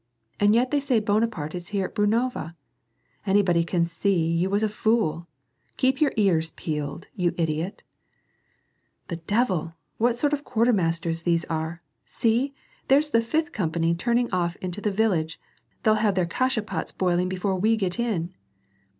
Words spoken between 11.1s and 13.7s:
these are! see! there's the fifth